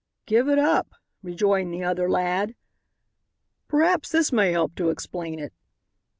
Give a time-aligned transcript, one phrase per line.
[0.25, 2.55] "Give it up," rejoined the other lad.
[3.67, 5.53] "Perhaps this may help to explain it."